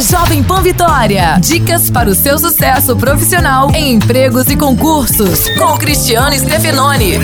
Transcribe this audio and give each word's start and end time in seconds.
Jovem 0.00 0.42
Pan 0.42 0.62
Vitória. 0.62 1.38
Dicas 1.40 1.90
para 1.90 2.08
o 2.08 2.14
seu 2.14 2.38
sucesso 2.38 2.96
profissional 2.96 3.70
em 3.74 3.94
empregos 3.94 4.48
e 4.48 4.56
concursos. 4.56 5.46
Com 5.58 5.76
Cristiano 5.76 6.34
Stefanoni. 6.38 7.18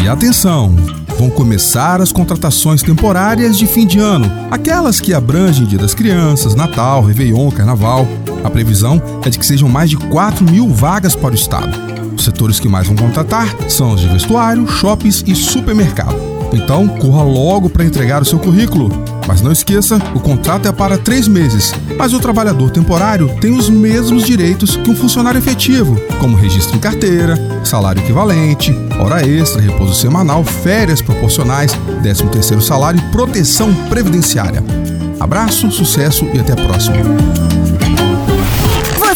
E 0.00 0.08
atenção! 0.08 0.76
Vão 1.18 1.28
começar 1.28 2.00
as 2.00 2.12
contratações 2.12 2.82
temporárias 2.82 3.58
de 3.58 3.66
fim 3.66 3.84
de 3.84 3.98
ano, 3.98 4.30
aquelas 4.50 5.00
que 5.00 5.12
abrangem 5.12 5.66
Dia 5.66 5.78
das 5.78 5.94
Crianças, 5.94 6.54
Natal, 6.54 7.02
Réveillon, 7.02 7.50
Carnaval. 7.50 8.06
A 8.44 8.50
previsão 8.50 9.02
é 9.24 9.30
de 9.30 9.38
que 9.38 9.46
sejam 9.46 9.68
mais 9.68 9.90
de 9.90 9.96
4 9.96 10.44
mil 10.44 10.68
vagas 10.68 11.16
para 11.16 11.32
o 11.32 11.34
Estado. 11.34 11.76
Os 12.16 12.24
setores 12.24 12.60
que 12.60 12.68
mais 12.68 12.86
vão 12.86 12.96
contratar 12.96 13.48
são 13.68 13.92
os 13.92 14.00
de 14.00 14.08
vestuário, 14.08 14.68
shoppings 14.68 15.24
e 15.26 15.34
supermercado. 15.34 16.31
Então, 16.52 16.86
corra 16.86 17.22
logo 17.22 17.70
para 17.70 17.84
entregar 17.84 18.22
o 18.22 18.24
seu 18.24 18.38
currículo. 18.38 18.90
Mas 19.26 19.40
não 19.40 19.52
esqueça, 19.52 19.96
o 20.14 20.20
contrato 20.20 20.68
é 20.68 20.72
para 20.72 20.98
três 20.98 21.28
meses, 21.28 21.72
mas 21.96 22.12
o 22.12 22.20
trabalhador 22.20 22.70
temporário 22.70 23.28
tem 23.40 23.56
os 23.56 23.70
mesmos 23.70 24.24
direitos 24.24 24.76
que 24.76 24.90
um 24.90 24.96
funcionário 24.96 25.38
efetivo, 25.38 25.96
como 26.18 26.36
registro 26.36 26.76
em 26.76 26.80
carteira, 26.80 27.36
salário 27.64 28.02
equivalente, 28.02 28.74
hora 29.00 29.26
extra, 29.26 29.62
repouso 29.62 29.94
semanal, 29.94 30.44
férias 30.44 31.00
proporcionais, 31.00 31.72
13º 32.02 32.60
salário 32.60 33.00
e 33.00 33.12
proteção 33.12 33.72
previdenciária. 33.88 34.62
Abraço, 35.20 35.70
sucesso 35.70 36.26
e 36.34 36.40
até 36.40 36.52
a 36.52 36.56
próxima. 36.56 36.96